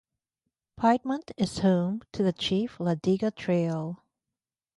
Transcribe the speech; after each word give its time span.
Piedmont 0.79 1.29
is 1.37 1.59
home 1.59 2.01
to 2.11 2.23
the 2.23 2.33
Chief 2.33 2.79
Ladiga 2.79 3.29
Trail. 3.35 4.03